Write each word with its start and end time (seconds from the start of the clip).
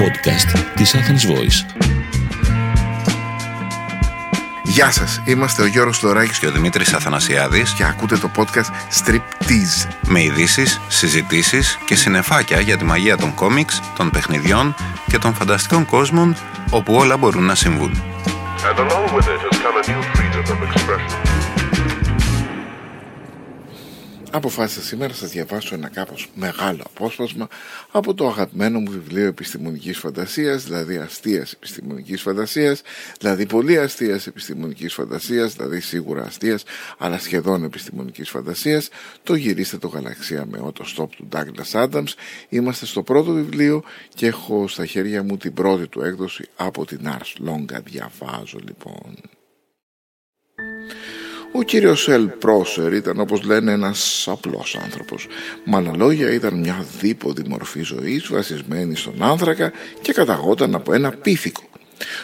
podcast 0.00 0.58
της 0.74 0.94
Athens 0.94 1.30
Voice. 1.30 1.80
Γεια 4.62 4.90
σας, 4.90 5.22
είμαστε 5.24 5.62
ο 5.62 5.66
Γιώργος 5.66 5.98
Θοδωράκης 5.98 6.38
και 6.38 6.46
ο 6.46 6.50
Δημήτρης 6.50 6.92
Αθανασιάδης 6.92 7.72
και 7.72 7.84
ακούτε 7.84 8.16
το 8.16 8.30
podcast 8.36 8.70
Striptease 9.00 9.88
με 10.08 10.22
ειδήσεις, 10.22 10.80
συζητήσεις 10.88 11.78
και 11.84 11.94
συνεφάκια 11.94 12.60
για 12.60 12.76
τη 12.76 12.84
μαγεία 12.84 13.16
των 13.16 13.34
κόμιξ, 13.34 13.80
των 13.96 14.10
παιχνιδιών 14.10 14.74
και 15.06 15.18
των 15.18 15.34
φανταστικών 15.34 15.86
κόσμων 15.86 16.36
όπου 16.70 16.94
όλα 16.94 17.16
μπορούν 17.16 17.44
να 17.44 17.54
συμβούν. 17.54 18.02
Αποφάσισα 24.32 24.82
σήμερα 24.82 25.08
να 25.08 25.14
σας 25.14 25.30
διαβάσω 25.30 25.74
ένα 25.74 25.88
κάπως 25.88 26.30
μεγάλο 26.34 26.82
απόσπασμα 26.86 27.48
από 27.90 28.14
το 28.14 28.28
αγαπημένο 28.28 28.78
μου 28.78 28.90
βιβλίο 28.90 29.26
επιστημονικής 29.26 29.98
φαντασίας, 29.98 30.64
δηλαδή 30.64 30.96
αστείας 30.96 31.52
επιστημονικής 31.52 32.22
φαντασίας, 32.22 32.82
δηλαδή 33.18 33.46
πολύ 33.46 33.78
αστείας 33.78 34.26
επιστημονικής 34.26 34.94
φαντασίας, 34.94 35.54
δηλαδή 35.54 35.80
σίγουρα 35.80 36.22
αστείας, 36.22 36.64
αλλά 36.98 37.18
σχεδόν 37.18 37.64
επιστημονικής 37.64 38.30
φαντασίας, 38.30 38.88
το 39.22 39.34
γυρίστε 39.34 39.78
το 39.78 39.88
γαλαξία 39.88 40.46
με 40.46 40.58
ότο 40.62 40.84
στόπ 40.84 41.16
του 41.16 41.28
Douglas 41.32 41.84
Adams. 41.84 42.12
Είμαστε 42.48 42.86
στο 42.86 43.02
πρώτο 43.02 43.32
βιβλίο 43.32 43.82
και 44.14 44.26
έχω 44.26 44.68
στα 44.68 44.86
χέρια 44.86 45.22
μου 45.22 45.36
την 45.36 45.54
πρώτη 45.54 45.86
του 45.86 46.02
έκδοση 46.02 46.48
από 46.56 46.86
την 46.86 47.00
Ars 47.04 47.48
Longa. 47.48 47.80
Διαβάζω 47.84 48.58
λοιπόν. 48.64 49.16
Ο 51.52 51.62
κύριος 51.62 52.08
Ελ 52.08 52.26
Πρόσερ 52.26 52.92
ήταν 52.92 53.20
όπως 53.20 53.42
λένε 53.42 53.72
ένας 53.72 54.28
απλός 54.30 54.76
άνθρωπος. 54.84 55.26
Με 55.64 55.76
άλλα 55.76 55.96
λόγια 55.96 56.32
ήταν 56.32 56.58
μια 56.58 56.84
δίποδη 57.00 57.42
μορφή 57.48 57.82
ζωής 57.82 58.28
βασισμένη 58.28 58.96
στον 58.96 59.22
άνθρακα 59.22 59.72
και 60.00 60.12
καταγόταν 60.12 60.74
από 60.74 60.92
ένα 60.92 61.10
πίθηκο. 61.10 61.62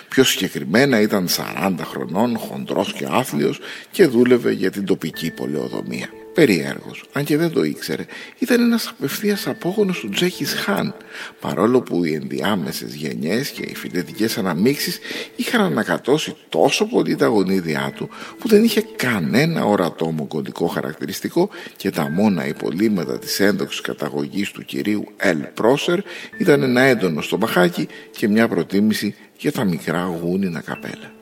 Πιο 0.09 0.25
συγκεκριμένα 0.25 1.01
ήταν 1.01 1.29
40 1.29 1.75
χρονών, 1.85 2.39
χοντρός 2.39 2.93
και 2.93 3.07
άθλιος 3.11 3.61
και 3.91 4.07
δούλευε 4.07 4.53
για 4.53 4.71
την 4.71 4.85
τοπική 4.85 5.31
πολεοδομία 5.31 6.09
περίεργος, 6.37 7.05
αν 7.13 7.25
και 7.25 7.37
δεν 7.37 7.51
το 7.51 7.63
ήξερε, 7.65 8.05
ήταν 8.39 8.61
ένας 8.61 8.89
απευθείας 8.89 9.47
απόγονος 9.47 9.99
του 9.99 10.09
Τζέκις 10.09 10.53
Χάν, 10.55 10.95
παρόλο 11.41 11.81
που 11.81 12.05
οι 12.05 12.15
ενδιάμεσες 12.15 12.95
γενιές 12.95 13.49
και 13.49 13.63
οι 13.63 13.75
φοιτητικές 13.75 14.39
αναμίξεις 14.39 14.99
είχαν 15.37 15.61
ανακατώσει 15.61 16.37
τόσο 16.49 16.87
πολύ 16.87 17.17
τα 17.17 17.27
γονίδια 17.27 17.93
του 17.97 18.09
που 18.39 18.49
δεν 18.49 18.65
είχε 18.65 18.85
κανένα 18.97 19.65
ορατό 19.65 20.11
μογκολικό 20.11 20.67
χαρακτηριστικό 20.67 21.49
και 21.77 21.91
τα 21.91 22.11
μόνα 22.11 22.47
υπολείμματα 22.47 23.19
της 23.19 23.41
έντοξης 23.41 23.81
καταγωγής 23.81 24.51
του 24.51 24.65
κυρίου 24.65 25.05
Ελ 25.17 25.39
Πρόσερ 25.55 25.99
ήταν 26.39 26.63
ένα 26.63 26.81
έντονο 26.81 27.21
στο 27.21 27.37
μπαχάκι 27.37 27.89
και 28.11 28.29
μια 28.29 28.49
προτίμηση 28.49 29.15
για 29.39 29.53
τα 29.53 29.65
μικρά 29.65 30.19
γούνινα 30.23 30.61
καπέλα. 30.61 31.13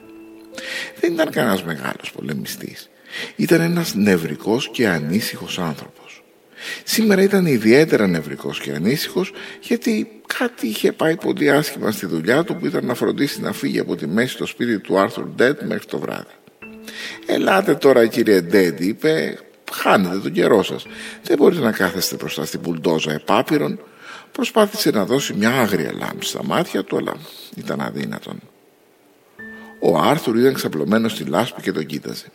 Δεν 1.01 1.13
ήταν 1.13 1.31
κανένας 1.31 1.65
μεγάλος 1.65 2.13
πολεμιστής 2.13 2.89
ήταν 3.37 3.61
ένας 3.61 3.95
νευρικός 3.95 4.71
και 4.73 4.89
ανήσυχος 4.89 5.59
άνθρωπος. 5.59 6.23
Σήμερα 6.85 7.23
ήταν 7.23 7.47
ιδιαίτερα 7.47 8.07
νευρικός 8.07 8.61
και 8.61 8.73
ανήσυχος 8.73 9.33
γιατί 9.61 10.21
κάτι 10.39 10.67
είχε 10.67 10.93
πάει 10.93 11.17
πολύ 11.17 11.51
άσχημα 11.51 11.91
στη 11.91 12.07
δουλειά 12.07 12.45
του 12.45 12.57
που 12.57 12.67
ήταν 12.67 12.87
να 12.87 12.95
φροντίσει 12.95 13.41
να 13.41 13.53
φύγει 13.53 13.79
από 13.79 13.97
τη 13.97 14.07
μέση 14.07 14.33
στο 14.33 14.47
σπίτι 14.47 14.79
του 14.79 14.99
Άρθουρ 14.99 15.25
Ντέτ 15.25 15.63
μέχρι 15.63 15.87
το 15.87 15.99
βράδυ. 15.99 16.35
«Ελάτε 17.27 17.75
τώρα 17.75 18.07
κύριε 18.07 18.41
Ντέτ» 18.41 18.81
είπε 18.81 19.39
«Χάνετε 19.73 20.19
τον 20.19 20.33
καιρό 20.33 20.63
σας. 20.63 20.87
Δεν 21.23 21.37
μπορείτε 21.37 21.63
να 21.63 21.73
κάθεστε 21.73 22.17
μπροστά 22.17 22.45
στην 22.45 22.61
πουλντόζα 22.61 23.13
επάπειρον». 23.13 23.81
Προσπάθησε 24.33 24.91
να 24.91 25.05
δώσει 25.05 25.35
μια 25.35 25.51
άγρια 25.51 25.93
λάμψη 25.93 26.29
στα 26.29 26.45
μάτια 26.45 26.85
του 26.85 26.97
αλλά 26.97 27.15
ήταν 27.57 27.81
αδύνατον. 27.81 28.41
Ο 29.81 29.99
Άρθουρ 29.99 30.39
ήταν 30.39 30.55
ξαπλωμένος 30.55 31.13
στη 31.13 31.25
λάσπη 31.25 31.63
και 31.63 31.73
τον 31.73 31.87
κοίταζε. 31.87 32.27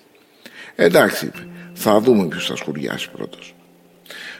Εντάξει, 0.75 1.25
είπε. 1.25 1.47
Θα 1.73 1.99
δούμε 1.99 2.27
ποιος 2.27 2.45
θα 2.45 2.55
σκουριάσει 2.55 3.09
πρώτος. 3.11 3.55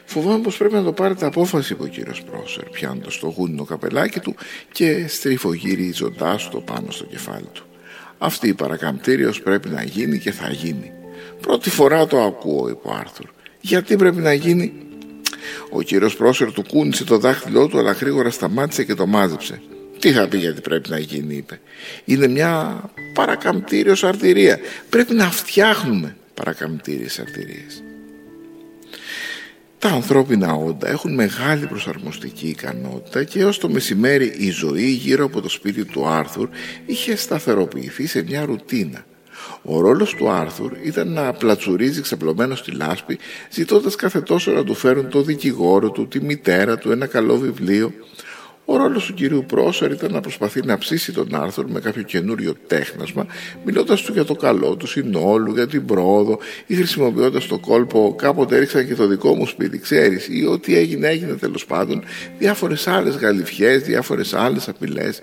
Φοβάμαι 0.04 0.42
πως 0.42 0.56
πρέπει 0.56 0.74
να 0.74 0.82
το 0.82 0.92
πάρετε 0.92 1.26
απόφαση, 1.26 1.72
είπε 1.72 1.82
ο 1.82 1.86
κύριος 1.86 2.22
Πρόσερ, 2.22 2.64
πιάνοντας 2.64 3.18
το 3.18 3.34
γούνινο 3.36 3.64
καπελάκι 3.64 4.20
του 4.20 4.34
και 4.72 5.06
στριφογυρίζοντάς 5.08 6.48
το 6.48 6.60
πάνω 6.60 6.90
στο 6.90 7.04
κεφάλι 7.04 7.48
του. 7.52 7.64
Αυτή 8.18 8.48
η 8.48 8.54
παρακαμπτήριος 8.54 9.40
πρέπει 9.42 9.68
να 9.68 9.82
γίνει 9.82 10.18
και 10.18 10.32
θα 10.32 10.50
γίνει. 10.50 10.92
Πρώτη 11.40 11.70
φορά 11.70 12.06
το 12.06 12.20
ακούω, 12.22 12.68
είπε 12.68 12.88
ο 12.88 12.94
Άρθουρ. 12.94 13.26
Γιατί 13.60 13.96
πρέπει 13.96 14.20
να 14.20 14.32
γίνει; 14.32 14.72
Ο 15.70 15.82
κύριος 15.82 16.16
Πρόσερ 16.16 16.52
του 16.52 16.64
κούνησε 16.68 17.04
το 17.04 17.18
δάχτυλό 17.18 17.66
του, 17.66 17.78
αλλά 17.78 17.92
γρήγορα 17.92 18.30
σταμάτησε 18.30 18.84
και 18.84 18.94
το 18.94 19.06
μάζεψε. 19.06 19.62
Τι 19.98 20.12
θα 20.12 20.28
πει 20.28 20.38
γιατί 20.38 20.60
πρέπει 20.60 20.88
να 20.88 20.98
γίνει, 20.98 21.34
είπε. 21.34 21.60
Είναι 22.04 22.26
μια 22.26 22.82
παρακαμπτήριος 23.14 24.04
αρτηρία. 24.04 24.58
Πρέπει 24.88 25.14
να 25.14 25.30
φτιάχνουμε 25.30 26.16
παρακαμπτήριες 26.40 27.18
αρτηρίες. 27.18 27.82
Τα 29.78 29.88
ανθρώπινα 29.88 30.54
όντα 30.54 30.88
έχουν 30.88 31.14
μεγάλη 31.14 31.66
προσαρμοστική 31.66 32.48
ικανότητα 32.48 33.24
και 33.24 33.44
ως 33.44 33.58
το 33.58 33.68
μεσημέρι 33.68 34.34
η 34.38 34.50
ζωή 34.50 34.90
γύρω 34.90 35.24
από 35.24 35.40
το 35.40 35.48
σπίτι 35.48 35.84
του 35.84 36.06
Άρθουρ 36.06 36.48
είχε 36.86 37.16
σταθεροποιηθεί 37.16 38.06
σε 38.06 38.22
μια 38.22 38.44
ρουτίνα. 38.44 39.04
Ο 39.62 39.80
ρόλος 39.80 40.14
του 40.14 40.30
Άρθουρ 40.30 40.72
ήταν 40.82 41.12
να 41.12 41.32
πλατσουρίζει 41.32 42.00
ξαπλωμένο 42.00 42.54
στη 42.54 42.70
λάσπη 42.70 43.18
ζητώντας 43.50 43.96
κάθε 43.96 44.20
τόσο 44.20 44.50
να 44.50 44.64
του 44.64 44.74
φέρουν 44.74 45.08
το 45.08 45.22
δικηγόρο 45.22 45.90
του, 45.90 46.08
τη 46.08 46.20
μητέρα 46.20 46.78
του, 46.78 46.90
ένα 46.90 47.06
καλό 47.06 47.38
βιβλίο 47.38 47.92
ο 48.72 48.76
ρόλος 48.76 49.06
του 49.06 49.14
κυρίου 49.14 49.44
Πρόσερ 49.46 49.90
ήταν 49.90 50.12
να 50.12 50.20
προσπαθεί 50.20 50.64
να 50.64 50.78
ψήσει 50.78 51.12
τον 51.12 51.34
Άρθουρ 51.34 51.70
με 51.70 51.80
κάποιο 51.80 52.02
καινούριο 52.02 52.54
τέχνασμα, 52.66 53.26
μιλώντας 53.64 54.02
του 54.02 54.12
για 54.12 54.24
το 54.24 54.34
καλό 54.34 54.76
του 54.76 54.86
συνόλου, 54.86 55.52
για 55.52 55.66
την 55.66 55.84
πρόοδο 55.84 56.38
ή 56.66 56.74
χρησιμοποιώντας 56.74 57.46
το 57.46 57.58
κόλπο 57.58 58.14
κάποτε 58.18 58.56
έριξαν 58.56 58.86
και 58.86 58.94
το 58.94 59.06
δικό 59.06 59.34
μου 59.34 59.46
σπίτι, 59.46 59.78
ξέρεις, 59.78 60.28
ή 60.28 60.46
ό,τι 60.46 60.76
έγινε, 60.76 61.08
έγινε 61.08 61.32
τέλος 61.32 61.66
πάντων, 61.66 62.04
διάφορες 62.38 62.86
άλλες 62.86 63.16
γαλιφιές, 63.16 63.82
διάφορες 63.82 64.34
άλλες 64.34 64.68
απειλές. 64.68 65.22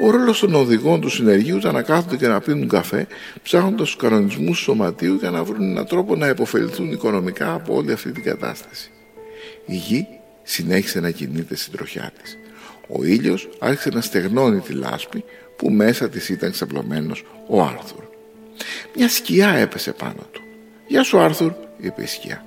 Ο 0.00 0.10
ρόλος 0.10 0.38
των 0.38 0.54
οδηγών 0.54 1.00
του 1.00 1.08
συνεργείου 1.08 1.56
ήταν 1.56 1.74
να 1.74 1.82
κάθονται 1.82 2.16
και 2.16 2.26
να 2.26 2.40
πίνουν 2.40 2.68
καφέ, 2.68 3.06
ψάχνοντας 3.42 3.86
τους 3.86 3.96
κανονισμούς 3.96 4.56
του 4.58 4.62
σωματείου 4.62 5.14
για 5.14 5.30
να 5.30 5.44
βρουν 5.44 5.70
έναν 5.70 5.86
τρόπο 5.86 6.16
να 6.16 6.28
υποφεληθούν 6.28 6.92
οικονομικά 6.92 7.54
από 7.54 7.74
όλη 7.74 7.92
αυτή 7.92 8.12
την 8.12 8.22
κατάσταση. 8.22 8.90
Η 9.66 9.74
γη 9.74 10.06
συνέχισε 10.42 11.00
να 11.00 11.10
κινείται 11.10 11.56
στην 11.56 11.72
τροχιά 11.72 12.12
της. 12.22 12.36
Ο 12.88 13.04
ήλιος 13.04 13.48
άρχισε 13.58 13.88
να 13.88 14.00
στεγνώνει 14.00 14.60
τη 14.60 14.72
λάσπη 14.72 15.24
που 15.56 15.70
μέσα 15.70 16.08
της 16.08 16.28
ήταν 16.28 16.50
ξαπλωμένος 16.50 17.24
ο 17.46 17.62
Άρθουρ. 17.62 18.04
Μια 18.96 19.08
σκιά 19.08 19.48
έπεσε 19.48 19.92
πάνω 19.92 20.26
του. 20.32 20.40
«Γεια 20.86 21.02
σου 21.02 21.18
Άρθουρ», 21.18 21.52
είπε 21.78 22.02
η 22.02 22.06
σκιά. 22.06 22.44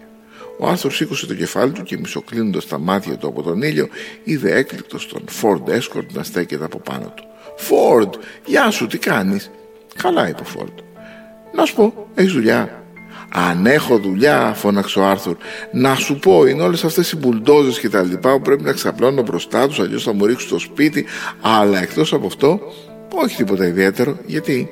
Ο 0.60 0.68
Άρθουρ 0.68 0.92
σήκωσε 0.92 1.26
το 1.26 1.36
κεφάλι 1.36 1.72
του 1.72 1.84
και 1.84 1.98
μισοκλίνοντας 1.98 2.68
τα 2.68 2.80
μάτια 2.80 3.18
του 3.18 3.28
από 3.28 3.42
τον 3.42 3.62
ήλιο, 3.62 3.88
είδε 4.24 4.56
έκλεικτος 4.56 5.08
τον 5.08 5.24
Φόρντ 5.28 5.70
Έσκορτ 5.70 6.12
να 6.12 6.24
στέκεται 6.24 6.66
από 6.66 6.80
πάνω 6.80 7.14
του. 7.16 7.24
Φόρντ, 7.58 8.14
γεια 8.46 8.72
σου, 8.72 8.88
τι 8.88 8.98
κάνεις; 8.98 9.52
Καλά, 9.96 10.30
είπε 10.30 10.42
ο 10.42 10.46
Φόρντ. 10.46 10.80
Να 11.54 11.66
σου 11.66 11.76
πω, 11.76 12.08
έχεις 12.16 12.32
δουλειά. 12.32 12.85
Αν 13.38 13.66
έχω 13.66 13.98
δουλειά, 13.98 14.54
φώναξε 14.56 15.00
ο 15.00 15.06
Άρθουρ, 15.06 15.38
να 15.72 15.96
σου 15.96 16.20
πω, 16.20 16.46
είναι 16.46 16.62
όλες 16.62 16.84
αυτές 16.84 17.12
οι 17.12 17.18
μπουλντόζες 17.18 17.80
και 17.80 17.90
τα 17.90 18.02
λοιπά 18.02 18.34
που 18.34 18.42
πρέπει 18.42 18.64
να 18.64 18.72
ξαπλώνω 18.72 19.22
μπροστά 19.22 19.68
τους, 19.68 19.80
αλλιώς 19.80 20.04
θα 20.04 20.14
μου 20.14 20.26
ρίξουν 20.26 20.48
στο 20.48 20.60
σπίτι. 20.60 21.06
Αλλά 21.42 21.82
εκτός 21.82 22.14
από 22.14 22.28
αυτό, 22.28 22.60
όχι 23.14 23.36
τίποτα 23.36 23.66
ιδιαίτερο, 23.66 24.18
γιατί 24.26 24.70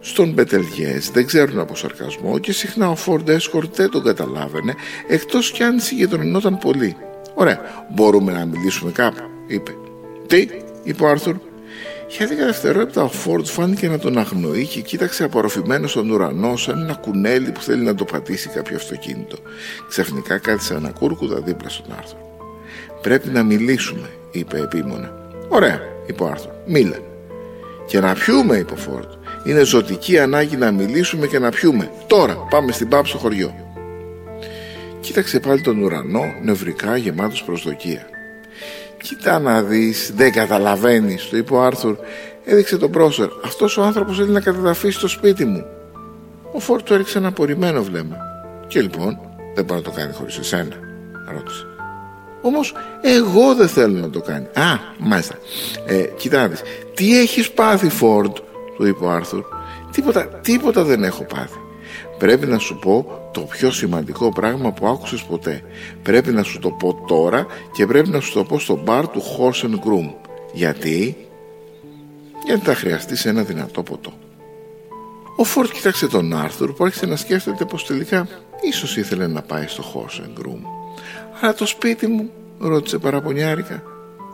στον 0.00 0.32
Μπετελιές 0.32 1.10
δεν 1.10 1.26
ξέρουν 1.26 1.58
από 1.58 1.76
σαρκασμό 1.76 2.38
και 2.38 2.52
συχνά 2.52 2.90
ο 2.90 2.96
Φόρντ 2.96 3.28
Έσκορτ 3.28 3.76
δεν 3.76 3.90
τον 3.90 4.02
καταλάβαινε, 4.02 4.74
εκτός 5.08 5.50
κι 5.50 5.62
αν 5.62 5.80
συγκεντρωνόταν 5.80 6.58
πολύ. 6.58 6.96
Ωραία, 7.34 7.60
μπορούμε 7.94 8.32
να 8.32 8.44
μιλήσουμε 8.44 8.90
κάπου, 8.90 9.22
είπε. 9.46 9.70
Τι, 10.26 10.48
είπε 10.82 11.04
ο 11.04 11.08
Άρθουρ, 11.08 11.36
για 12.16 12.26
δέκα 12.26 12.44
δευτερόλεπτα 12.44 13.02
ο 13.02 13.08
Φόρντ 13.08 13.46
φάνηκε 13.46 13.88
να 13.88 13.98
τον 13.98 14.18
αγνοεί 14.18 14.66
και 14.66 14.80
κοίταξε 14.80 15.24
απορροφημένο 15.24 15.86
στον 15.86 16.10
ουρανό 16.10 16.56
σαν 16.56 16.78
ένα 16.78 16.94
κουνέλι 16.94 17.50
που 17.50 17.62
θέλει 17.62 17.82
να 17.82 17.94
το 17.94 18.04
πατήσει 18.04 18.48
κάποιο 18.48 18.76
αυτοκίνητο. 18.76 19.36
Ξαφνικά 19.88 20.38
κάθισε 20.38 20.74
ένα 20.74 20.90
κούρκουδα 20.90 21.40
δίπλα 21.40 21.68
στον 21.68 21.86
Άρθρο. 21.98 22.18
Πρέπει 23.02 23.28
να 23.28 23.42
μιλήσουμε, 23.42 24.10
είπε 24.30 24.58
επίμονα. 24.58 25.12
Ωραία, 25.48 25.80
είπε 26.06 26.22
ο 26.22 26.26
Άρθρο. 26.26 26.62
Μίλα. 26.66 26.96
Και 27.86 28.00
να 28.00 28.12
πιούμε, 28.12 28.56
είπε 28.56 28.72
ο 28.72 28.76
Φόρντ. 28.76 29.10
Είναι 29.44 29.64
ζωτική 29.64 30.18
ανάγκη 30.18 30.56
να 30.56 30.70
μιλήσουμε 30.70 31.26
και 31.26 31.38
να 31.38 31.50
πιούμε. 31.50 31.90
Τώρα 32.06 32.34
πάμε 32.50 32.72
στην 32.72 32.88
πάπ 32.88 33.06
στο 33.06 33.18
χωριό. 33.18 33.54
Κοίταξε 35.00 35.40
πάλι 35.40 35.60
τον 35.60 35.82
ουρανό, 35.82 36.34
νευρικά 36.42 36.96
γεμάτος 36.96 37.42
προσδοκία. 37.42 38.06
Κοίτα 39.02 39.38
να 39.38 39.62
δεις, 39.62 40.12
δεν 40.16 40.32
καταλαβαίνεις, 40.32 41.28
το 41.28 41.36
είπε 41.36 41.54
ο 41.54 41.62
Άρθουρ. 41.62 41.96
Έδειξε 42.44 42.76
τον 42.76 42.90
Πρόσερ. 42.90 43.28
Αυτός 43.44 43.76
ο 43.76 43.82
άνθρωπος 43.82 44.16
θέλει 44.16 44.30
να 44.30 44.40
καταδαφίσει 44.40 44.98
στο 44.98 45.08
σπίτι 45.08 45.44
μου. 45.44 45.64
Ο 46.52 46.60
Φόρτ 46.60 46.84
του 46.84 46.94
έριξε 46.94 47.18
ένα 47.18 47.28
απορριμμένο 47.28 47.82
βλέμμα. 47.82 48.16
Και 48.66 48.80
λοιπόν, 48.80 49.18
δεν 49.54 49.64
μπορεί 49.64 49.80
να 49.80 49.90
το 49.90 49.96
κάνει 49.96 50.12
χωρίς 50.12 50.38
εσένα, 50.38 50.76
ρώτησε. 51.32 51.66
Όμως 52.42 52.74
εγώ 53.02 53.54
δεν 53.54 53.68
θέλω 53.68 53.98
να 53.98 54.10
το 54.10 54.20
κάνει. 54.20 54.44
Α, 54.44 54.78
μάλιστα. 54.98 55.34
Ε, 55.86 56.02
κοιτάξτε, 56.02 56.66
τι 56.94 57.20
έχεις 57.20 57.50
πάθει 57.50 57.88
Φόρντ, 57.88 58.36
του 58.76 58.86
είπε 58.86 59.04
ο 59.04 59.10
Άρθουρ. 59.10 59.44
Τίποτα, 59.90 60.26
τίποτα 60.26 60.84
δεν 60.84 61.04
έχω 61.04 61.24
πάθει. 61.24 61.59
Πρέπει 62.20 62.46
να 62.46 62.58
σου 62.58 62.78
πω 62.78 63.20
το 63.32 63.40
πιο 63.40 63.70
σημαντικό 63.70 64.32
πράγμα 64.32 64.72
που 64.72 64.86
άκουσες 64.86 65.22
ποτέ. 65.22 65.62
Πρέπει 66.02 66.30
να 66.30 66.42
σου 66.42 66.58
το 66.58 66.70
πω 66.70 67.04
τώρα 67.06 67.46
και 67.72 67.86
πρέπει 67.86 68.08
να 68.08 68.20
σου 68.20 68.32
το 68.32 68.44
πω 68.44 68.58
στο 68.58 68.80
μπαρ 68.84 69.08
του 69.08 69.22
Horse 69.22 69.64
and 69.64 69.74
Groom. 69.74 70.14
Γιατί; 70.52 71.16
Γιατί 72.46 72.64
θα 72.64 72.74
χρειαστείς 72.74 73.24
ένα 73.24 73.42
δυνατό 73.42 73.82
ποτό. 73.82 74.12
Ο 75.36 75.44
Φόρτ 75.44 75.70
κοίταξε 75.70 76.06
τον 76.06 76.34
Άρθουρ 76.36 76.72
που 76.72 76.84
άρχισε 76.84 77.06
να 77.06 77.16
σκέφτεται 77.16 77.64
πως 77.64 77.86
τελικά 77.86 78.28
ίσως 78.60 78.96
ήθελε 78.96 79.26
να 79.26 79.42
πάει 79.42 79.66
στο 79.66 79.84
Horse 79.94 80.20
and 80.20 80.42
Groom. 80.42 80.60
Αλλά 81.40 81.54
το 81.54 81.66
σπίτι 81.66 82.06
μου, 82.06 82.30
ρώτησε 82.58 82.98
παραπονιάρικα. 82.98 83.82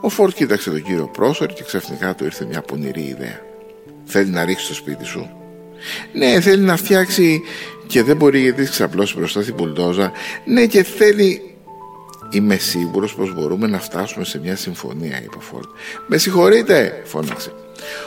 Ο 0.01 0.09
Φόρτ 0.09 0.35
κοίταξε 0.35 0.71
τον 0.71 0.83
κύριο 0.83 1.07
Πρόσορ 1.07 1.47
και 1.47 1.63
ξαφνικά 1.63 2.15
του 2.15 2.25
ήρθε 2.25 2.45
μια 2.45 2.61
πονηρή 2.61 3.03
ιδέα. 3.03 3.41
Θέλει 4.05 4.31
να 4.31 4.45
ρίξει 4.45 4.69
το 4.69 4.75
σπίτι 4.75 5.05
σου. 5.05 5.31
Ναι, 6.13 6.41
θέλει 6.41 6.63
να 6.63 6.77
φτιάξει 6.77 7.43
και 7.87 8.03
δεν 8.03 8.17
μπορεί 8.17 8.41
γιατί 8.41 8.63
έχει 8.63 8.71
ξαπλώσει 8.71 9.17
μπροστά 9.17 9.43
στην 9.43 9.55
πουλντόζα. 9.55 10.13
Ναι, 10.45 10.67
και 10.67 10.83
θέλει. 10.83 11.51
Είμαι 12.31 12.57
σίγουρος 12.57 13.15
πως 13.15 13.35
μπορούμε 13.35 13.67
να 13.67 13.79
φτάσουμε 13.79 14.25
σε 14.25 14.39
μια 14.39 14.57
συμφωνία, 14.57 15.23
είπε 15.23 15.37
ο 15.37 15.41
Φόρτ. 15.41 15.69
Με 16.07 16.19
συγχωρείτε, 16.19 17.03
φώναξε. 17.05 17.53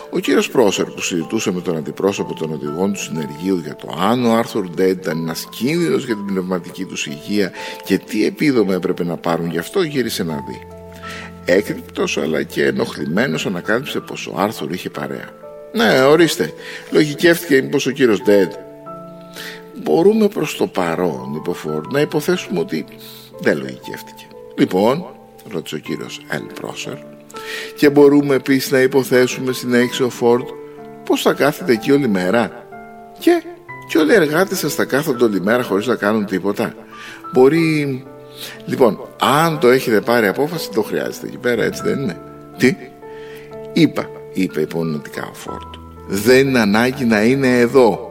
Ο 0.09 0.19
κύριος 0.19 0.49
Πρόσερ 0.49 0.85
που 0.85 1.01
συζητούσε 1.01 1.51
με 1.51 1.61
τον 1.61 1.77
αντιπρόσωπο 1.77 2.33
των 2.33 2.53
οδηγών 2.53 2.93
του 2.93 2.99
συνεργείου 2.99 3.57
για 3.63 3.75
το 3.75 3.97
αν 4.01 4.25
ο 4.25 4.33
Άρθουρ 4.33 4.69
Ντέντ 4.69 4.99
ήταν 4.99 5.17
ένας 5.17 5.47
κίνδυνος 5.49 6.05
για 6.05 6.15
την 6.15 6.25
πνευματική 6.25 6.85
τους 6.85 7.05
υγεία 7.05 7.51
και 7.85 7.97
τι 7.97 8.25
επίδομα 8.25 8.73
έπρεπε 8.73 9.03
να 9.03 9.17
πάρουν 9.17 9.51
γι' 9.51 9.57
αυτό, 9.57 9.81
γύρισε 9.81 10.23
να 10.23 10.43
δει. 10.47 10.67
Έκρυπτο 11.45 12.03
αλλά 12.21 12.43
και 12.43 12.65
ενοχλημένος 12.65 13.45
ανακάλυψε 13.45 13.99
πως 13.99 14.27
ο 14.27 14.33
Άρθουρ 14.37 14.73
είχε 14.73 14.89
παρέα. 14.89 15.29
Ναι, 15.73 16.01
ορίστε. 16.01 16.53
Λογικεύτηκε 16.91 17.61
μήπως 17.61 17.85
ο 17.85 17.91
κύριος 17.91 18.21
Ντέντ. 18.21 18.51
Μπορούμε 19.81 20.27
προς 20.27 20.57
το 20.57 20.67
παρόν, 20.67 21.33
είπε 21.35 21.49
ο 21.49 21.53
Φόρντ, 21.53 21.85
να 21.91 21.99
υποθέσουμε 21.99 22.59
ότι 22.59 22.85
δεν 23.39 23.57
λογικεύτηκε. 23.57 24.27
Λοιπόν, 24.57 25.05
ρώτησε 25.51 25.75
ο 25.75 25.77
κύριος 25.77 26.21
Ελ 26.29 26.43
Πρόσερ, 26.61 26.97
και 27.75 27.89
μπορούμε 27.89 28.35
επίσης 28.35 28.71
να 28.71 28.79
υποθέσουμε, 28.79 29.53
συνέχισε 29.53 30.03
ο 30.03 30.09
Φόρντ, 30.09 30.47
πώ 31.05 31.17
θα 31.17 31.33
κάθεται 31.33 31.71
εκεί 31.71 31.91
όλη 31.91 32.07
μέρα. 32.07 32.67
Και, 33.19 33.43
και 33.87 33.97
όλοι 33.97 34.11
οι 34.11 34.15
εργάτες 34.15 34.57
σας 34.57 34.73
θα 34.73 34.85
κάθονται 34.85 35.23
όλη 35.23 35.41
μέρα 35.41 35.63
χωρίς 35.63 35.87
να 35.87 35.95
κάνουν 35.95 36.25
τίποτα. 36.25 36.73
Μπορεί. 37.33 38.03
Λοιπόν, 38.65 38.99
αν 39.19 39.59
το 39.59 39.67
έχετε 39.67 40.01
πάρει 40.01 40.27
απόφαση, 40.27 40.69
το 40.71 40.81
χρειάζεται 40.81 41.27
εκεί 41.27 41.37
πέρα, 41.37 41.63
έτσι 41.63 41.81
δεν 41.83 41.99
είναι; 41.99 42.21
Τι, 42.57 42.75
είπα, 43.73 44.09
είπε 44.33 44.61
υπονοτικά 44.61 45.29
ο 45.31 45.33
Φόρντ. 45.33 45.75
Δεν 46.07 46.47
είναι 46.47 46.59
ανάγκη 46.59 47.05
να 47.05 47.23
είναι 47.23 47.59
εδώ. 47.59 48.08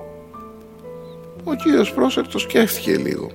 Ο 1.50 1.54
κύριος 1.54 1.92
Πρόσερ 1.92 2.28
το 2.28 2.38
σκέφτηκε 2.38 2.96
λίγο. 2.96 3.30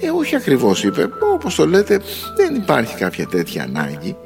Ε, 0.00 0.10
όχι 0.10 0.36
ακριβώς 0.36 0.84
είπε, 0.84 1.08
όπως 1.34 1.54
το 1.54 1.66
λέτε 1.66 2.00
δεν 2.36 2.54
υπάρχει 2.54 2.96
κάποια 2.96 3.26
τέτοια 3.26 3.62
ανάγκη. 3.62 4.16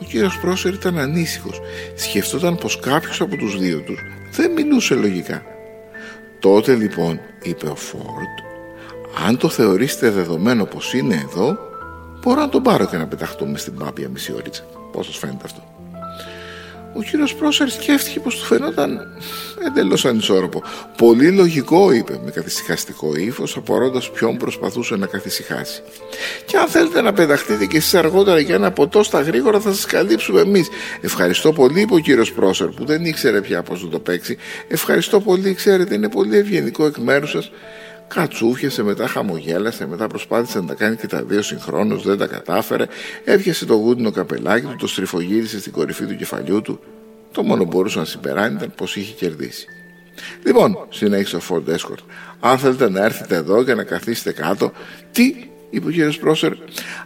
Ο 0.00 0.04
κύριος 0.08 0.38
Πρόσερ 0.38 0.72
ήταν 0.72 0.98
ανήσυχος. 0.98 1.60
Σκεφτόταν 1.94 2.56
πως 2.56 2.80
κάποιος 2.80 3.20
από 3.20 3.36
τους 3.36 3.58
δύο 3.58 3.80
τους 3.80 4.00
δεν 4.32 4.52
μιλούσε 4.52 4.94
λογικά. 4.94 5.42
Τότε 6.38 6.74
λοιπόν, 6.74 7.20
είπε 7.42 7.66
ο 7.66 7.74
Φόρντ, 7.74 8.38
αν 9.26 9.36
το 9.36 9.48
θεωρήσετε 9.48 10.10
δεδομένο 10.10 10.64
πως 10.64 10.94
είναι 10.94 11.26
εδώ, 11.28 11.58
μπορώ 12.20 12.40
να 12.40 12.48
τον 12.48 12.62
πάρω 12.62 12.86
και 12.86 12.96
να 12.96 13.06
πεταχτούμε 13.06 13.58
στην 13.58 13.74
πάπια 13.74 14.08
μισή 14.08 14.32
ώριτσα. 14.32 14.62
Πώς 14.92 15.06
σας 15.06 15.16
φαίνεται 15.16 15.44
αυτό; 15.44 15.62
Ο 16.92 17.02
κύριος 17.02 17.34
Πρόσερ 17.34 17.68
σκέφτηκε 17.70 18.20
πως 18.20 18.36
του 18.36 18.44
φαινόταν 18.44 19.08
εντελώς 19.66 20.04
ανισόρροπο. 20.04 20.62
Πολύ 20.96 21.30
λογικό, 21.30 21.92
είπε 21.92 22.20
με 22.24 22.30
καθησυχαστικό 22.30 23.14
ύφος, 23.16 23.56
απορώντας 23.56 24.10
ποιον 24.10 24.36
προσπαθούσε 24.36 24.96
να 24.96 25.06
καθησυχάσει. 25.06 25.82
Και 26.46 26.56
αν 26.56 26.68
θέλετε 26.68 27.00
να 27.00 27.12
πεταχτείτε 27.12 27.66
και 27.66 27.76
εσείς 27.76 27.94
αργότερα 27.94 28.40
για 28.40 28.54
ένα 28.54 28.70
ποτό 28.70 29.02
στα 29.02 29.20
γρήγορα, 29.20 29.60
θα 29.60 29.72
σας 29.72 29.86
καλύψουμε 29.86 30.40
εμείς. 30.40 30.68
Ευχαριστώ 31.00 31.52
πολύ, 31.52 31.80
είπε 31.80 31.94
ο 31.94 31.98
κύριος 31.98 32.32
Πρόσερ, 32.32 32.68
που 32.68 32.84
δεν 32.84 33.04
ήξερε 33.04 33.40
πια 33.40 33.62
πώς 33.62 33.82
να 33.84 33.88
το 33.90 33.98
παίξει. 33.98 34.36
Ευχαριστώ 34.68 35.20
πολύ, 35.20 35.54
ξέρετε, 35.54 35.94
είναι 35.94 36.08
πολύ 36.08 36.36
ευγενικό 36.36 36.86
εκ 36.86 36.96
μέρους 36.96 37.30
σας. 37.30 37.50
Κατσούφιασε, 38.14 38.82
μετά 38.82 39.06
χαμογέλασε, 39.06 39.86
μετά 39.86 40.06
προσπάθησε 40.06 40.60
να 40.60 40.66
τα 40.66 40.74
κάνει 40.74 40.96
και 40.96 41.06
τα 41.06 41.22
δύο 41.22 41.42
συγχρόνως, 41.42 42.02
δεν 42.02 42.18
τα 42.18 42.26
κατάφερε. 42.26 42.86
Έπιασε 43.24 43.66
το 43.66 43.74
γούντινο 43.74 44.10
καπελάκι 44.10 44.66
του, 44.66 44.76
το 44.78 44.86
στριφογύρισε 44.86 45.60
στην 45.60 45.72
κορυφή 45.72 46.06
του 46.06 46.16
κεφαλιού 46.16 46.62
του. 46.62 46.80
Το 47.32 47.42
μόνο 47.42 47.62
που 47.64 47.70
μπορούσε 47.70 47.98
να 47.98 48.04
συμπεράνει 48.04 48.54
ήταν 48.54 48.72
πως 48.76 48.96
είχε 48.96 49.12
κερδίσει. 49.12 49.66
Λοιπόν, 50.44 50.86
συνέχισε 50.88 51.36
ο 51.36 51.40
Φόρντ 51.40 51.68
Έσκορτ, 51.68 52.00
αν 52.40 52.58
θέλετε 52.58 52.90
να 52.90 53.04
έρθετε 53.04 53.34
εδώ 53.34 53.64
και 53.64 53.74
να 53.74 53.82
καθίσετε 53.82 54.32
κάτω, 54.32 54.72
τι, 55.12 55.34
είπε 55.70 55.86
ο 55.86 55.90
κύριος 55.90 56.18
Πρόσερ. 56.18 56.52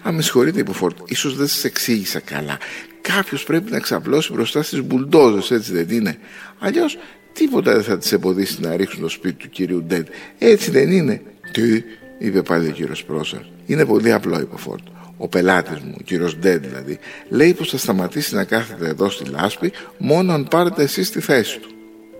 Αν 0.03 0.15
με 0.15 0.23
συγχωρείτε, 0.23 0.61
είπε 0.61 0.71
ο 0.71 0.75
Φορντ, 0.75 0.97
ίσως 1.07 1.37
δεν 1.37 1.47
σας 1.47 1.65
εξήγησα 1.65 2.21
καλά. 2.21 2.59
Κάποιος 3.01 3.45
πρέπει 3.45 3.71
να 3.71 3.81
ξαπλώσει 3.81 4.33
μπροστά 4.33 4.63
στις 4.63 4.83
μπουλντόζες, 4.83 5.51
έτσι 5.51 5.73
δεν 5.73 5.89
είναι. 5.91 6.19
Αλλιώς 6.59 6.99
Τίποτα 7.35 7.73
δεν 7.73 7.83
θα 7.83 7.99
τις 7.99 8.13
εμποδίσει 8.13 8.61
να 8.61 8.77
ρίξουν 8.77 9.01
το 9.01 9.09
σπίτι 9.09 9.35
του 9.35 9.49
κυρίου 9.49 9.83
Ντεντ. 9.83 10.07
Έτσι 10.39 10.71
δεν 10.71 10.91
είναι. 10.91 11.23
Τι, 11.53 11.83
είπε 12.19 12.43
πάλι 12.43 12.69
ο 12.69 12.71
κύριος 12.71 13.05
Πρόσερ. 13.05 13.41
Είναι 13.67 13.85
πολύ 13.85 14.13
απλό, 14.13 14.41
είπε 14.41 14.55
ο 14.55 14.59
Φορντ. 14.59 14.83
Ο 15.17 15.29
πελάτης 15.29 15.79
μου, 15.79 15.95
ο 16.01 16.03
κύριος 16.03 16.37
Ντεντ 16.39 16.67
δηλαδή, 16.67 16.99
λέει 17.29 17.55
πως 17.55 17.71
θα 17.71 17.79
σταματήσει 17.79 18.35
να 18.35 18.45
κάθεται 18.45 18.89
εδώ 18.89 19.11
στη 19.11 19.31
λάσπη 19.31 19.73
μόνο 19.99 20.33
αν 20.33 20.49
πάρετε 20.51 20.83
εσείς 20.83 21.11
τη 21.11 21.21
θέση 21.21 21.59
του. 21.59 21.69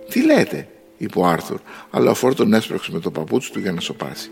Τι 0.09 0.23
λέτε, 0.25 0.67
είπε 0.97 1.19
ο 1.19 1.25
Άρθουρ, 1.27 1.59
αλλά 1.89 2.11
ο 2.11 2.13
Φορντ 2.13 2.35
τον 2.35 2.53
έσπρωξε 2.53 2.91
με 2.91 2.99
το 2.99 3.11
παπούτσι 3.11 3.51
του 3.51 3.59
για 3.59 3.71
να 3.71 3.79
σωπάσει. 3.79 4.29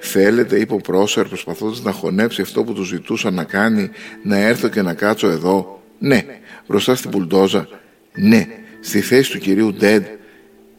Θέλετε, 0.00 0.58
είπε 0.58 0.72
ο 0.72 0.76
Πρόσερ, 0.76 1.26
προσπαθώντας 1.26 1.82
να 1.82 1.92
χωνέψει 1.92 2.42
αυτό 2.42 2.64
που 2.64 2.72
του 2.72 2.82
ζητούσα 2.82 3.30
να 3.30 3.44
κάνει, 3.44 3.90
να 4.22 4.36
έρθω 4.36 4.68
και 4.68 4.82
να 4.82 4.94
κάτσω 4.94 5.28
εδώ; 5.28 5.82
Ναι, 5.98 6.24
μπροστά 6.66 6.94
στην 6.94 7.10
πουλντόζα. 7.10 7.68
Ναι, 8.14 8.46
στη 8.86 9.00
θέση 9.00 9.30
του 9.30 9.38
κυρίου 9.38 9.72
Ντέντ. 9.72 10.04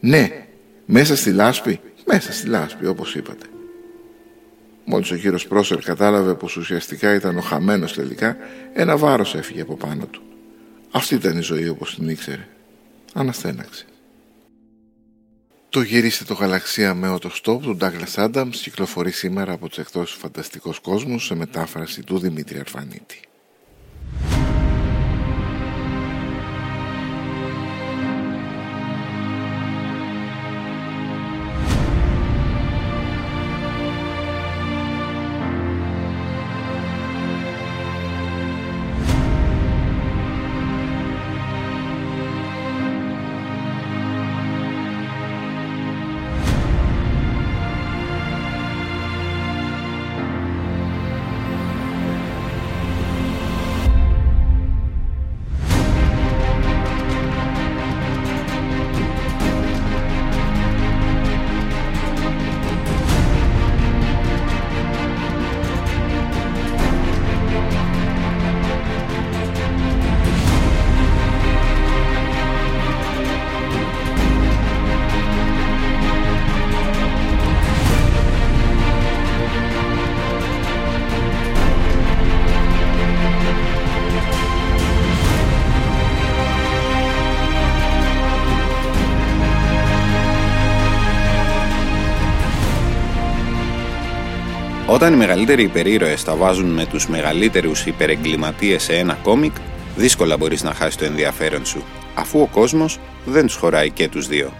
Ναι, 0.00 0.46
μέσα 0.86 1.16
στη 1.16 1.32
λάσπη, 1.32 1.80
μέσα 2.06 2.32
στη 2.32 2.48
λάσπη 2.48 2.86
όπως 2.86 3.14
είπατε. 3.14 3.46
Μόλις 4.84 5.10
ο 5.10 5.16
κύριος 5.16 5.46
Πρόσερ 5.46 5.78
κατάλαβε 5.78 6.34
πως 6.34 6.56
ουσιαστικά 6.56 7.14
ήταν 7.14 7.36
ο 7.36 7.40
χαμένος 7.40 7.92
τελικά, 7.92 8.36
ένα 8.72 8.96
βάρος 8.96 9.34
έφυγε 9.34 9.60
από 9.60 9.76
πάνω 9.76 10.06
του. 10.06 10.22
Αυτή 10.90 11.14
ήταν 11.14 11.38
η 11.38 11.40
ζωή 11.40 11.68
όπως 11.68 11.94
την 11.94 12.08
ήξερε. 12.08 12.46
Αναστέναξε. 13.14 13.84
Το 15.68 15.82
γυρίστε 15.82 16.24
το 16.24 16.34
γαλαξία 16.34 16.94
με 16.94 17.18
το 17.20 17.28
στόπ 17.28 17.62
του 17.62 17.76
Douglas 17.80 18.30
Adams 18.30 18.50
κυκλοφορεί 18.50 19.10
σήμερα 19.10 19.52
από 19.52 19.68
τους 19.68 19.78
εκτός 19.78 20.16
φανταστικός 20.20 20.78
κόσμος 20.78 21.24
σε 21.24 21.34
μετάφραση 21.34 22.02
του 22.02 22.18
Δημήτρη 22.18 22.58
Αρφανίτη. 22.58 23.27
Όταν 94.98 95.12
οι 95.12 95.16
μεγαλύτεροι 95.16 95.62
υπερήρωες 95.62 96.24
τα 96.24 96.36
βάζουν 96.36 96.70
με 96.70 96.86
τους 96.86 97.08
μεγαλύτερους 97.08 97.86
υπερεγκληματίες 97.86 98.82
σε 98.82 98.96
ένα 98.96 99.14
κόμικ, 99.14 99.52
δύσκολα 99.96 100.36
μπορείς 100.36 100.62
να 100.62 100.74
χάσεις 100.74 100.96
το 100.96 101.04
ενδιαφέρον 101.04 101.66
σου, 101.66 101.84
αφού 102.14 102.40
ο 102.40 102.46
κόσμος 102.46 102.98
δεν 103.24 103.46
τους 103.46 103.54
χωράει 103.54 103.90
και 103.90 104.08
τους 104.08 104.26
δύο. 104.26 104.52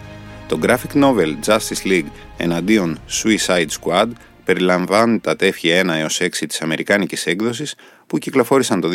Το 0.48 0.58
graphic 0.62 1.02
novel 1.02 1.34
Justice 1.46 1.86
League 1.86 2.10
εναντίον 2.36 2.98
Suicide 3.22 3.66
Squad 3.80 4.06
περιλαμβάνει 4.44 5.18
τα 5.18 5.36
τεύχη 5.36 5.80
1 5.82 5.88
έως 5.88 6.20
6 6.20 6.46
της 6.48 6.60
αμερικάνικης 6.60 7.26
έκδοσης 7.26 7.74
που 8.06 8.18
κυκλοφόρησαν 8.18 8.80
το 8.80 8.88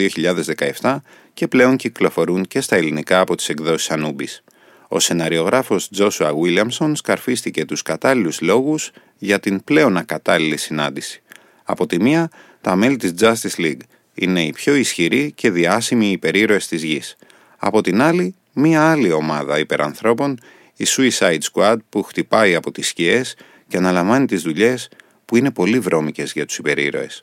2017 0.82 0.96
και 1.34 1.48
πλέον 1.48 1.76
κυκλοφορούν 1.76 2.46
και 2.46 2.62
στα 2.62 2.76
ελληνικά 2.76 3.20
από 3.20 3.36
τις 3.36 3.50
εκδόσεις 3.50 3.92
Anubis. 3.92 4.40
Ο 4.88 5.00
σεναριογράφος 5.00 5.90
Joshua 5.98 6.32
Williamson 6.44 6.92
σκαρφίστηκε 6.94 7.66
τους 7.66 7.82
κατάλληλους 7.82 8.42
λόγους 8.42 8.92
για 9.18 9.40
την 9.40 9.64
πλέον 9.64 9.98
ακατάλληλη 9.98 10.58
συνάντηση. 10.58 11.24
Από 11.64 11.86
τη 11.86 12.02
μία, 12.02 12.30
τα 12.62 12.76
μέλη 12.76 12.96
της 12.96 13.14
Justice 13.20 13.60
League 13.62 13.82
είναι 14.14 14.44
οι 14.44 14.52
πιο 14.52 14.76
ισχυροί 14.76 15.32
και 15.32 15.52
διάσημοι 15.52 16.12
υπερήρωες 16.12 16.68
της 16.68 16.84
γης. 16.84 17.16
Από 17.58 17.82
την 17.82 18.02
άλλη, 18.02 18.36
μία 18.54 18.92
άλλη 18.92 19.12
ομάδα 19.12 19.60
υπερανθρώπων, 19.60 20.40
η 20.76 20.86
Suicide 20.88 21.40
Squad 21.54 21.78
που 21.90 22.04
χτυπάει 22.04 22.56
από 22.56 22.72
τις 22.72 22.88
σκιές 22.88 23.36
και 23.68 23.78
αναλαμβάνει 23.78 24.26
τις 24.26 24.42
δουλειές 24.42 24.90
που 25.26 25.36
είναι 25.36 25.52
πολύ 25.52 25.80
βρώμικες 25.80 26.32
για 26.32 26.46
τους 26.46 26.58
υπερήρωες. 26.58 27.22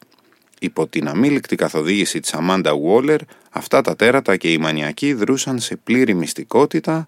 Υπό 0.61 0.87
την 0.87 1.09
αμήλικτη 1.09 1.57
καθοδήγηση 1.57 2.21
της 2.21 2.35
Amanda 2.35 2.73
Waller, 2.87 3.19
αυτά 3.51 3.81
τα 3.81 3.97
τέρατα 3.97 4.37
και 4.37 4.53
οι 4.53 4.59
μανιακοί 4.59 5.13
δρούσαν 5.13 5.59
σε 5.59 5.77
πλήρη 5.77 6.15
μυστικότητα 6.15 7.07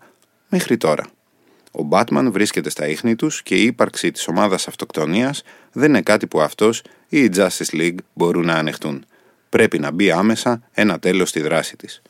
μέχρι 0.49 0.77
τώρα. 0.77 1.07
Ο 1.73 1.89
Batman 1.91 2.29
βρίσκεται 2.31 2.71
στα 2.71 2.87
ίχνη 2.89 3.17
τους 3.17 3.43
και 3.43 3.55
η 3.55 3.63
ύπαρξη 3.63 4.11
της 4.11 4.29
ομάδας 4.29 4.69
αυτοκτονίας 4.69 5.43
δεν 5.73 5.89
είναι 5.89 6.03
κάτι 6.03 6.27
που 6.27 6.41
αυτός 6.41 6.83
ή 7.09 7.19
η 7.19 7.31
Justice 7.35 7.75
League 7.75 7.97
μπορούν 8.13 8.47
να 8.47 8.55
ανεχτούν. 8.55 9.05
Πρέπει 9.49 9.79
να 9.79 9.91
μπει 9.91 10.11
άμεσα 10.11 10.63
ένα 10.73 10.99
τέλος 10.99 11.29
στη 11.29 11.41
δράση 11.41 11.77
της. 11.77 12.03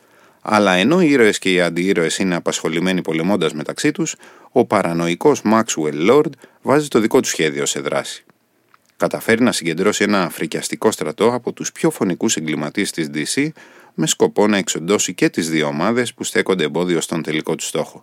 Αλλά 0.43 0.73
ενώ 0.73 1.03
οι 1.03 1.11
ήρωες 1.11 1.39
και 1.39 1.53
οι 1.53 1.61
αντιήρωες 1.61 2.19
είναι 2.19 2.35
απασχολημένοι 2.35 3.03
πολεμώντας 3.03 3.53
μεταξύ 3.53 3.91
τους, 3.91 4.17
ο 4.53 4.65
παρανοϊκός 4.65 5.43
Maxwell 5.45 6.11
Lord 6.11 6.31
βάζει 6.63 6.89
το 6.89 7.01
δικό 7.01 7.21
του 7.21 7.29
σχέδιο 7.29 7.67
σε 7.67 7.81
δράση. 7.81 8.25
Καταφέρει 8.97 9.43
να 9.43 9.53
συγκεντρώσει 9.53 10.05
ένα 10.05 10.29
φρικιαστικό 10.31 10.91
στρατό 10.91 11.35
από 11.35 11.53
τους 11.53 11.73
πιο 11.73 11.91
φωνικούς 11.91 12.37
εγκληματίες 12.37 12.91
της 12.91 13.11
DC 13.15 13.49
με 13.95 14.07
σκοπό 14.07 14.47
να 14.47 14.57
εξοντώσει 14.57 15.15
και 15.15 15.29
τις 15.29 15.51
δύο 15.51 15.67
ομάδες 15.67 16.15
που 16.15 16.25
στέκονται 16.25 16.65
εμπόδιο 16.65 17.01
στον 17.01 17.23
τελικό 17.23 17.55
του 17.55 17.65
στόχο. 17.65 18.03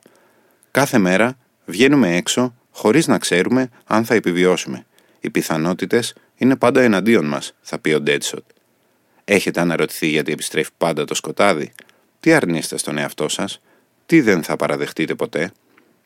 Κάθε 0.72 0.98
μέρα 0.98 1.38
βγαίνουμε 1.70 2.16
έξω 2.16 2.56
χωρίς 2.72 3.08
να 3.08 3.18
ξέρουμε 3.18 3.70
αν 3.86 4.06
θα 4.06 4.14
επιβιώσουμε. 4.14 4.86
Οι 5.20 5.30
πιθανότητες 5.30 6.14
είναι 6.36 6.56
πάντα 6.56 6.82
εναντίον 6.82 7.26
μας, 7.26 7.54
θα 7.62 7.80
πει 7.80 7.90
ο 7.90 8.04
Deadshot. 8.06 8.44
Έχετε 9.26 9.60
αναρωτηθεί 9.60 10.08
γιατί 10.08 10.32
επιστρέφει 10.32 10.70
πάντα 10.78 11.06
το 11.06 11.14
σκοτάδι; 11.14 11.72
Τι 12.20 12.34
αρνείστε 12.34 12.78
στον 12.78 12.98
εαυτό 12.98 13.30
σας, 13.30 13.62
τι 14.06 14.22
δεν 14.22 14.44
θα 14.44 14.56
παραδεχτείτε 14.56 15.16
ποτέ; 15.16 15.52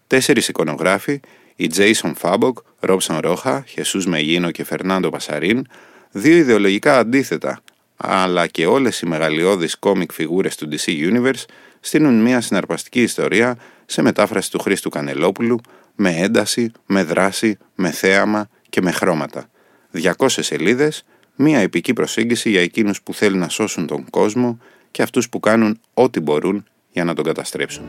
Τέσσερις 0.07 0.47
εικονογράφοι, 0.47 1.19
οι 1.55 1.69
Jason 1.75 2.13
Fabok, 2.21 2.53
Robson 2.79 3.21
Roja, 3.23 3.61
Jesus 3.75 4.03
Μεγίνο 4.05 4.51
και 4.51 4.65
Fernando 4.69 5.07
Πασαρίν, 5.11 5.65
δύο 6.11 6.35
ιδεολογικά 6.35 6.97
αντίθετα, 6.97 7.61
αλλά 7.97 8.47
και 8.47 8.65
όλες 8.65 8.99
οι 8.99 9.05
μεγαλειώδεις 9.05 9.77
κόμικ 9.77 10.11
φιγούρες 10.11 10.55
του 10.55 10.69
DC 10.71 10.89
Universe 10.89 11.43
στείλουν 11.79 12.21
μια 12.21 12.41
συναρπαστική 12.41 13.01
ιστορία 13.01 13.57
σε 13.85 14.01
μετάφραση 14.01 14.51
του 14.51 14.59
Χρήστου 14.59 14.89
Κανελόπουλου, 14.89 15.59
με 15.95 16.15
ένταση, 16.17 16.71
με 16.85 17.03
δράση, 17.03 17.57
με 17.75 17.91
θέαμα 17.91 18.49
και 18.69 18.81
με 18.81 18.91
χρώματα. 18.91 19.49
200 19.93 20.11
σελίδες, 20.27 21.05
μια 21.35 21.59
επική 21.59 21.93
προσέγγιση 21.93 22.49
για 22.49 22.61
εκείνους 22.61 23.01
που 23.01 23.13
θέλουν 23.13 23.39
να 23.39 23.49
σώσουν 23.49 23.87
τον 23.87 24.09
κόσμο 24.09 24.59
και 24.91 25.01
αυτούς 25.01 25.29
που 25.29 25.39
κάνουν 25.39 25.79
ό,τι 25.93 26.19
μπορούν 26.19 26.65
για 26.91 27.03
να 27.03 27.13
τον 27.13 27.23
καταστρέψουν. 27.23 27.83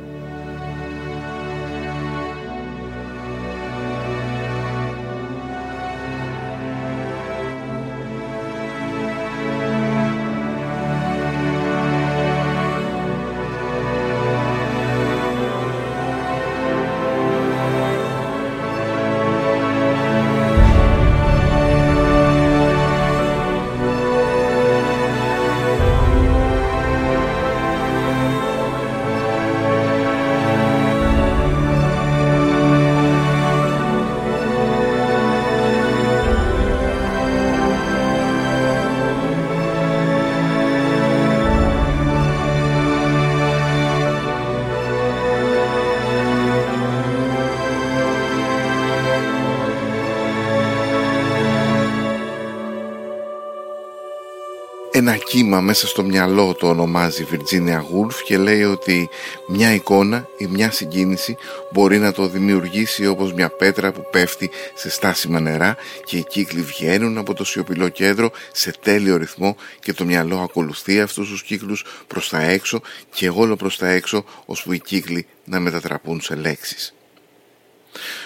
Ένα 55.06 55.16
κύμα 55.16 55.60
μέσα 55.60 55.86
στο 55.86 56.02
μυαλό 56.02 56.54
το 56.54 56.68
ονομάζει 56.68 57.26
Virginia 57.30 57.78
Woolf 57.78 58.14
και 58.24 58.38
λέει 58.38 58.62
ότι 58.62 59.08
μια 59.48 59.74
εικόνα 59.74 60.28
ή 60.38 60.46
μια 60.46 60.70
συγκίνηση 60.70 61.36
μπορεί 61.72 61.98
να 61.98 62.12
το 62.12 62.26
δημιουργήσει 62.26 63.06
όπως 63.06 63.32
μια 63.32 63.48
πέτρα 63.48 63.92
που 63.92 64.06
πέφτει 64.10 64.50
σε 64.74 64.90
στάσιμα 64.90 65.40
νερά 65.40 65.76
και 66.04 66.16
οι 66.16 66.24
κύκλοι 66.24 66.62
βγαίνουν 66.62 67.18
από 67.18 67.34
το 67.34 67.44
σιωπηλό 67.44 67.88
κέντρο 67.88 68.30
σε 68.52 68.72
τέλειο 68.82 69.16
ρυθμό 69.16 69.56
και 69.80 69.92
το 69.92 70.04
μυαλό 70.04 70.38
ακολουθεί 70.38 71.00
αυτούς 71.00 71.28
τους 71.28 71.42
κύκλους 71.42 71.84
προς 72.06 72.28
τα 72.28 72.40
έξω 72.40 72.80
και 73.14 73.28
όλο 73.28 73.56
προς 73.56 73.78
τα 73.78 73.88
έξω 73.88 74.24
ώσπου 74.46 74.72
οι 74.72 74.78
κύκλοι 74.78 75.26
να 75.44 75.60
μετατραπούν 75.60 76.20
σε 76.20 76.34
λέξεις. 76.34 76.94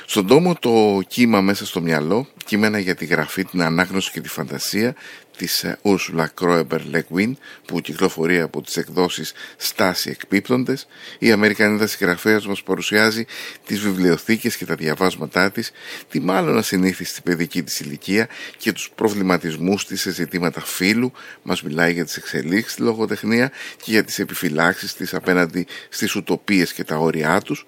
Στον 0.06 0.26
τόμο 0.26 0.54
το 0.54 1.00
κύμα 1.08 1.40
μέσα 1.40 1.66
στο 1.66 1.80
μυαλό, 1.80 2.28
κείμενα 2.44 2.78
για 2.78 2.94
τη 2.94 3.04
γραφή, 3.04 3.44
την 3.44 3.62
ανάγνωση 3.62 4.10
και 4.10 4.20
τη 4.20 4.28
φαντασία 4.28 4.94
της 5.38 5.64
ε, 5.64 5.78
Ursula 5.82 6.26
Kroeber 6.40 6.80
Le 6.92 7.32
που 7.66 7.80
κυκλοφορεί 7.80 8.40
από 8.40 8.62
τις 8.62 8.76
εκδόσεις 8.76 9.32
Στάση 9.56 10.10
Εκπίπτοντες 10.10 10.86
η 11.18 11.30
Αμερικανίδα 11.32 11.86
συγγραφέας 11.86 12.46
μας 12.46 12.62
παρουσιάζει 12.62 13.26
τις 13.66 13.80
βιβλιοθήκες 13.80 14.56
και 14.56 14.64
τα 14.64 14.74
διαβάσματά 14.74 15.50
της 15.50 15.70
τη 16.08 16.20
μάλλον 16.20 16.58
ασυνήθιστη 16.58 17.20
παιδική 17.22 17.62
της 17.62 17.80
ηλικία 17.80 18.28
και 18.56 18.72
τους 18.72 18.90
προβληματισμούς 18.94 19.86
της 19.86 20.00
σε 20.00 20.12
ζητήματα 20.12 20.60
φύλου. 20.60 21.12
Μας 21.42 21.62
μιλάει 21.62 21.92
για 21.92 22.04
τις 22.04 22.16
εξελίξεις 22.16 22.72
στη 22.72 22.82
λογοτεχνία 22.82 23.52
και 23.76 23.90
για 23.90 24.04
τις 24.04 24.18
επιφυλάξεις 24.18 24.94
της 24.94 25.14
απέναντι 25.14 25.66
στις 25.88 26.14
ουτοπίες 26.14 26.72
και 26.72 26.84
τα 26.84 26.96
όρια 26.96 27.40
τους. 27.40 27.66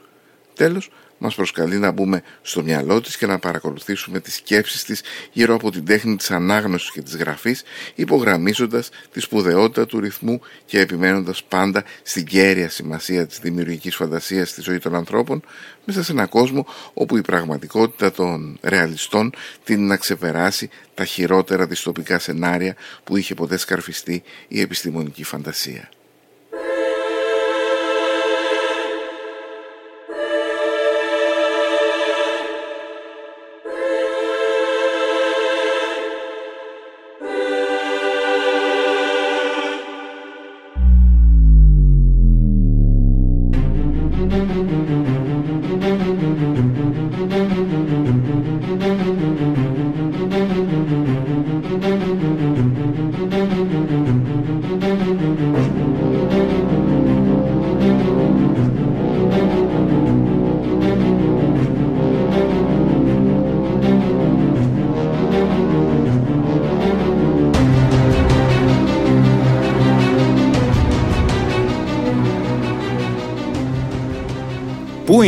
Τέλος 0.54 0.90
μας 1.22 1.34
προσκαλεί 1.34 1.78
να 1.78 1.90
μπούμε 1.90 2.22
στο 2.42 2.62
μυαλό 2.62 3.00
της 3.00 3.16
και 3.16 3.26
να 3.26 3.38
παρακολουθήσουμε 3.38 4.20
τις 4.20 4.34
σκέψεις 4.34 4.84
της 4.84 5.02
γύρω 5.32 5.54
από 5.54 5.70
την 5.70 5.84
τέχνη 5.84 6.16
της 6.16 6.30
ανάγνωσης 6.30 6.90
και 6.90 7.02
της 7.02 7.16
γραφής, 7.16 7.62
υπογραμμίζοντας 7.94 8.88
τη 9.12 9.20
σπουδαιότητα 9.20 9.86
του 9.86 10.00
ρυθμού 10.00 10.40
και 10.64 10.80
επιμένοντας 10.80 11.42
πάντα 11.44 11.84
στην 12.02 12.24
κέρια 12.24 12.68
σημασία 12.68 13.26
της 13.26 13.38
δημιουργικής 13.38 13.96
φαντασίας 13.96 14.48
στη 14.48 14.60
ζωή 14.60 14.78
των 14.78 14.94
ανθρώπων, 14.94 15.42
μέσα 15.84 16.02
σε 16.02 16.12
έναν 16.12 16.28
κόσμο 16.28 16.66
όπου 16.94 17.16
η 17.16 17.20
πραγματικότητα 17.20 18.12
των 18.12 18.58
ρεαλιστών 18.62 19.32
την 19.64 19.86
να 19.86 19.96
ξεπεράσει 19.96 20.70
τα 20.94 21.04
χειρότερα 21.04 21.66
δυστοπικά 21.66 22.18
σενάρια 22.18 22.76
που 23.04 23.16
είχε 23.16 23.34
ποτέ 23.34 23.56
σκαρφιστεί 23.56 24.22
η 24.48 24.60
επιστημονική 24.60 25.24
φαντασία. 25.24 25.88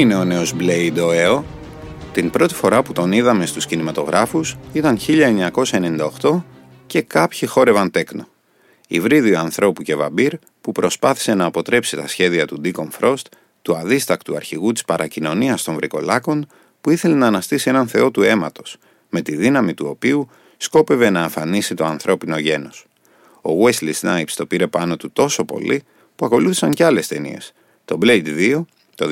Είναι 0.02 0.14
ο 0.14 0.24
νέος 0.24 0.54
Blade 0.58 0.96
ο 1.06 1.12
ΕΟ; 1.12 1.44
Την 2.12 2.30
πρώτη 2.30 2.54
φορά 2.54 2.82
που 2.82 2.92
τον 2.92 3.12
είδαμε 3.12 3.46
στους 3.46 3.66
κινηματογράφους 3.66 4.56
ήταν 4.72 4.98
1998 6.20 6.42
και 6.86 7.02
κάποιοι 7.02 7.48
χόρευαν 7.48 7.90
τέκνο. 7.90 8.26
Υβρίδιο 8.88 9.38
ανθρώπου 9.38 9.82
και 9.82 9.94
βαμπύρ 9.94 10.32
που 10.60 10.72
προσπάθησε 10.72 11.34
να 11.34 11.44
αποτρέψει 11.44 11.96
τα 11.96 12.08
σχέδια 12.08 12.46
του 12.46 12.60
Deacon 12.64 12.88
Frost, 13.00 13.26
του 13.62 13.76
αδίστακτου 13.76 14.36
αρχηγού 14.36 14.72
της 14.72 14.84
παρακοινωνίας 14.84 15.62
των 15.62 15.74
βρικολάκων 15.74 16.46
που 16.80 16.90
ήθελε 16.90 17.14
να 17.14 17.26
αναστήσει 17.26 17.68
έναν 17.68 17.88
θεό 17.88 18.10
του 18.10 18.22
αίματος, 18.22 18.76
με 19.08 19.20
τη 19.20 19.36
δύναμη 19.36 19.74
του 19.74 19.86
οποίου 19.88 20.28
σκόπευε 20.56 21.10
να 21.10 21.22
αφανίσει 21.22 21.74
το 21.74 21.84
ανθρώπινο 21.84 22.38
γένος. 22.38 22.86
Ο 23.42 23.50
Wesley 23.64 23.92
Snipes 24.00 24.32
το 24.36 24.46
πήρε 24.46 24.66
πάνω 24.66 24.96
του 24.96 25.10
τόσο 25.12 25.44
πολύ 25.44 25.82
που 26.16 26.26
ακολούθησαν 26.26 26.70
και 26.70 26.84
άλλες 26.84 27.06
ταινίες, 27.06 27.52
το 27.84 27.98
Blade 28.02 28.26
2 28.26 28.64
το 28.94 29.08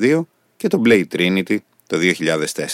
2002 0.00 0.26
και 0.56 0.68
το 0.68 0.82
Blade 0.84 1.04
Trinity 1.12 1.56
το 1.86 1.98
2004. 2.18 2.66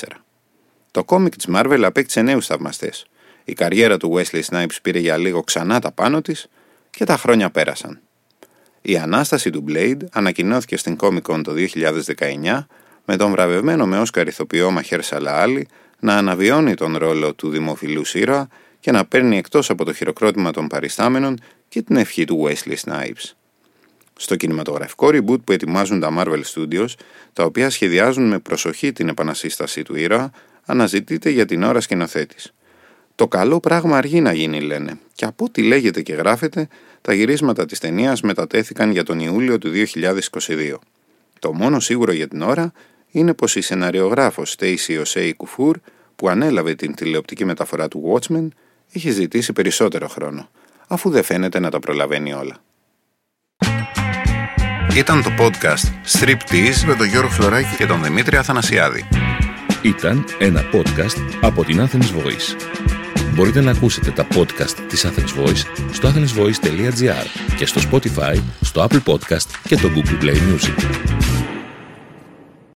Το 0.90 1.04
κόμικ 1.04 1.36
της 1.36 1.46
Marvel 1.54 1.80
απέκτησε 1.84 2.22
νέους 2.22 2.46
θαυμαστές. 2.46 3.06
Η 3.44 3.52
καριέρα 3.52 3.96
του 3.96 4.14
Wesley 4.14 4.42
Snipes 4.50 4.76
πήρε 4.82 4.98
για 4.98 5.16
λίγο 5.16 5.42
ξανά 5.42 5.80
τα 5.80 5.92
πάνω 5.92 6.20
της 6.20 6.46
και 6.90 7.04
τα 7.04 7.16
χρόνια 7.16 7.50
πέρασαν. 7.50 8.00
Η 8.82 8.96
Ανάσταση 8.96 9.50
του 9.50 9.64
Blade 9.68 10.00
ανακοινώθηκε 10.12 10.76
στην 10.76 10.96
Comic 11.00 11.22
Con 11.22 11.40
το 11.44 11.52
2019 11.74 12.66
με 13.04 13.16
τον 13.16 13.30
βραβευμένο 13.30 13.86
με 13.86 13.98
Όσκαρ 13.98 14.26
ηθοποιό 14.26 14.70
Μαχέρ 14.70 15.02
Σαλαάλη 15.02 15.68
να 16.00 16.16
αναβιώνει 16.16 16.74
τον 16.74 16.96
ρόλο 16.96 17.34
του 17.34 17.50
δημοφιλού 17.50 18.02
ήρωα 18.12 18.48
και 18.80 18.90
να 18.90 19.04
παίρνει 19.04 19.36
εκτός 19.36 19.70
από 19.70 19.84
το 19.84 19.92
χειροκρότημα 19.92 20.50
των 20.50 20.66
παριστάμενων 20.66 21.38
και 21.68 21.82
την 21.82 21.96
ευχή 21.96 22.24
του 22.24 22.46
Wesley 22.46 22.76
Snipes. 22.84 23.32
Στο 24.22 24.36
κινηματογραφικό 24.36 25.08
reboot 25.12 25.44
που 25.44 25.52
ετοιμάζουν 25.52 26.00
τα 26.00 26.14
Marvel 26.18 26.42
Studios, 26.54 26.88
τα 27.32 27.44
οποία 27.44 27.70
σχεδιάζουν 27.70 28.28
με 28.28 28.38
προσοχή 28.38 28.92
την 28.92 29.08
επανασύσταση 29.08 29.82
του 29.82 29.96
ήρωα, 29.96 30.30
αναζητείται 30.64 31.30
για 31.30 31.46
την 31.46 31.62
ώρα 31.62 31.80
σκηνοθέτης. 31.80 32.54
Το 33.14 33.28
καλό 33.28 33.60
πράγμα 33.60 33.96
αργεί 33.96 34.20
να 34.20 34.32
γίνει, 34.32 34.60
λένε, 34.60 34.98
και 35.12 35.24
από 35.24 35.44
ό,τι 35.44 35.62
λέγεται 35.62 36.02
και 36.02 36.12
γράφεται, 36.12 36.68
τα 37.00 37.14
γυρίσματα 37.14 37.66
της 37.66 37.78
ταινίας 37.78 38.20
μετατέθηκαν 38.20 38.90
για 38.90 39.02
τον 39.02 39.20
Ιούλιο 39.20 39.58
του 39.58 39.70
2022. 39.70 40.74
Το 41.38 41.52
μόνο 41.52 41.80
σίγουρο 41.80 42.12
για 42.12 42.28
την 42.28 42.42
ώρα 42.42 42.72
είναι 43.10 43.34
πως 43.34 43.56
η 43.56 43.60
σεναριογράφος 43.60 44.56
Stacey 44.58 45.02
Osei 45.02 45.30
Κουφούρ, 45.36 45.76
που 46.16 46.28
ανέλαβε 46.28 46.74
την 46.74 46.94
τηλεοπτική 46.94 47.44
μεταφορά 47.44 47.88
του 47.88 48.12
Watchmen, 48.12 48.48
έχει 48.92 49.10
ζητήσει 49.10 49.52
περισσότερο 49.52 50.08
χρόνο, 50.08 50.48
αφού 50.86 51.10
δεν 51.10 51.22
φαίνεται 51.22 51.58
να 51.58 51.70
τα 51.70 51.78
προλαβαίνει 51.78 52.32
όλα. 52.32 52.62
Ήταν 54.96 55.22
το 55.22 55.30
podcast 55.38 56.18
Striptease 56.18 56.84
με 56.86 56.94
τον 56.94 57.06
Γιώργο 57.06 57.30
Φλωράκη 57.30 57.76
και 57.76 57.86
τον 57.86 58.02
Δημήτρη 58.02 58.36
Αθανασιάδη. 58.36 59.04
Ήταν 59.82 60.24
ένα 60.38 60.64
podcast 60.72 61.16
από 61.40 61.64
την 61.64 61.80
Athens 61.80 62.18
Voice. 62.18 62.56
Μπορείτε 63.34 63.60
να 63.60 63.70
ακούσετε 63.70 64.10
τα 64.10 64.26
podcast 64.34 64.74
της 64.88 65.06
Athens 65.06 65.44
Voice 65.44 65.64
στο 65.92 66.12
athensvoice.gr 66.14 67.26
και 67.56 67.66
στο 67.66 67.80
Spotify, 67.90 68.36
στο 68.60 68.86
Apple 68.88 69.02
Podcast 69.12 69.46
και 69.68 69.76
το 69.76 69.90
Google 69.94 70.24
Play 70.24 70.36
Music. 70.36 71.29